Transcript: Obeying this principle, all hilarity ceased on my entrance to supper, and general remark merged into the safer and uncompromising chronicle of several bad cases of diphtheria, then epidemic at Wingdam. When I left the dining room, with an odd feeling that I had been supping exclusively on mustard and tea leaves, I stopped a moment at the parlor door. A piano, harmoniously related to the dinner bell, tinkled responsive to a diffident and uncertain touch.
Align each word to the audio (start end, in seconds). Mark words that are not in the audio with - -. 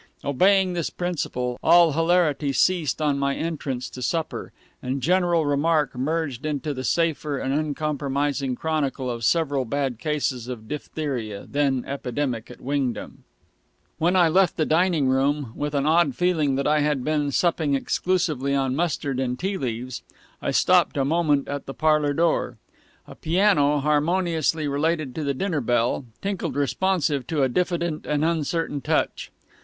Obeying 0.25 0.73
this 0.73 0.89
principle, 0.89 1.59
all 1.61 1.91
hilarity 1.91 2.51
ceased 2.51 3.03
on 3.03 3.19
my 3.19 3.35
entrance 3.35 3.87
to 3.87 4.01
supper, 4.01 4.51
and 4.81 4.99
general 4.99 5.45
remark 5.45 5.95
merged 5.95 6.43
into 6.43 6.73
the 6.73 6.83
safer 6.83 7.37
and 7.37 7.53
uncompromising 7.53 8.55
chronicle 8.55 9.11
of 9.11 9.23
several 9.23 9.63
bad 9.63 9.99
cases 9.99 10.47
of 10.47 10.67
diphtheria, 10.67 11.45
then 11.47 11.83
epidemic 11.85 12.49
at 12.49 12.59
Wingdam. 12.59 13.25
When 13.99 14.15
I 14.15 14.27
left 14.27 14.57
the 14.57 14.65
dining 14.65 15.07
room, 15.07 15.53
with 15.55 15.75
an 15.75 15.85
odd 15.85 16.15
feeling 16.15 16.55
that 16.55 16.65
I 16.65 16.79
had 16.79 17.03
been 17.03 17.31
supping 17.31 17.75
exclusively 17.75 18.55
on 18.55 18.75
mustard 18.75 19.19
and 19.19 19.37
tea 19.37 19.55
leaves, 19.55 20.01
I 20.41 20.49
stopped 20.49 20.97
a 20.97 21.05
moment 21.05 21.47
at 21.47 21.67
the 21.67 21.75
parlor 21.75 22.13
door. 22.15 22.57
A 23.05 23.13
piano, 23.13 23.77
harmoniously 23.77 24.67
related 24.67 25.13
to 25.13 25.23
the 25.23 25.35
dinner 25.35 25.61
bell, 25.61 26.05
tinkled 26.23 26.55
responsive 26.55 27.27
to 27.27 27.43
a 27.43 27.47
diffident 27.47 28.07
and 28.07 28.25
uncertain 28.25 28.81
touch. 28.81 29.29